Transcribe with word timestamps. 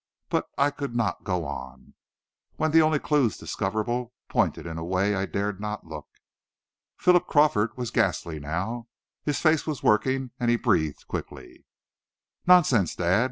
But 0.29 0.49
I 0.57 0.71
could 0.71 0.95
not 0.95 1.23
go 1.23 1.45
on, 1.45 1.93
when 2.55 2.71
the 2.71 2.81
only 2.81 2.97
clues 2.97 3.37
discoverable 3.37 4.13
pointed 4.29 4.65
in 4.65 4.79
a 4.79 4.83
way 4.83 5.13
I 5.13 5.27
dared 5.27 5.59
not 5.61 5.85
look. 5.85 6.07
Philip 6.97 7.27
Crawford 7.27 7.77
was 7.77 7.91
ghastly 7.91 8.39
now. 8.39 8.87
His 9.25 9.39
face 9.39 9.67
was 9.67 9.83
working 9.83 10.31
and 10.39 10.49
he 10.49 10.55
breathed 10.55 11.07
quickly. 11.07 11.65
"Nonsense, 12.47 12.95
Dad!" 12.95 13.19